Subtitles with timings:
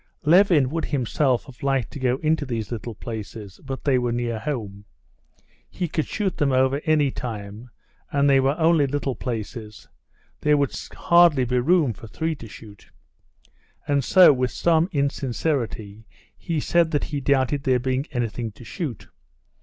[0.23, 4.39] Levin would himself have liked to go into these little places, but they were near
[4.39, 4.83] home;
[5.69, 7.69] he could shoot them over any time,
[8.11, 12.89] and they were only little places—there would hardly be room for three to shoot.
[13.87, 19.07] And so, with some insincerity, he said that he doubted there being anything to shoot.